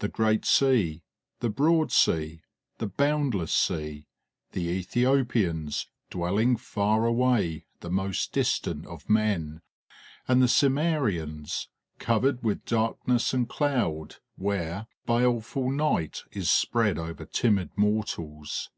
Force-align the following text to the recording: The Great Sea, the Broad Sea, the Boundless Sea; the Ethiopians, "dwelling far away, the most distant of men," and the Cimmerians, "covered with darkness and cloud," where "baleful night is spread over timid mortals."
The 0.00 0.08
Great 0.08 0.44
Sea, 0.44 1.02
the 1.40 1.48
Broad 1.48 1.90
Sea, 1.90 2.42
the 2.76 2.86
Boundless 2.86 3.52
Sea; 3.54 4.06
the 4.50 4.64
Ethiopians, 4.68 5.88
"dwelling 6.10 6.58
far 6.58 7.06
away, 7.06 7.64
the 7.80 7.88
most 7.88 8.32
distant 8.34 8.84
of 8.84 9.08
men," 9.08 9.62
and 10.28 10.42
the 10.42 10.46
Cimmerians, 10.46 11.68
"covered 11.98 12.42
with 12.42 12.66
darkness 12.66 13.32
and 13.32 13.48
cloud," 13.48 14.16
where 14.36 14.88
"baleful 15.06 15.70
night 15.70 16.24
is 16.32 16.50
spread 16.50 16.98
over 16.98 17.24
timid 17.24 17.70
mortals." 17.74 18.68